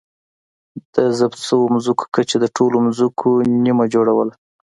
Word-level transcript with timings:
د 0.93 0.95
ضبط 1.17 1.39
شویو 1.47 1.83
ځمکو 1.85 2.05
کچې 2.15 2.37
د 2.39 2.45
ټولو 2.55 2.77
ځمکو 2.99 3.29
نییمه 3.63 3.85
جوړوله 3.93 4.33